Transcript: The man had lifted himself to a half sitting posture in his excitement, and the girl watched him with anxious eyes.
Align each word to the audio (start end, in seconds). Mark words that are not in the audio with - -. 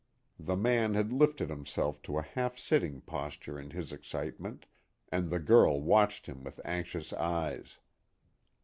The 0.39 0.57
man 0.57 0.95
had 0.95 1.13
lifted 1.13 1.51
himself 1.51 2.01
to 2.07 2.17
a 2.17 2.23
half 2.23 2.57
sitting 2.57 3.01
posture 3.01 3.59
in 3.59 3.69
his 3.69 3.91
excitement, 3.91 4.65
and 5.09 5.29
the 5.29 5.37
girl 5.39 5.79
watched 5.79 6.25
him 6.25 6.43
with 6.43 6.59
anxious 6.65 7.13
eyes. 7.13 7.77